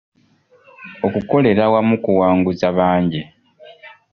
[1.05, 3.21] Okukolera awamu kuwanguza bangi.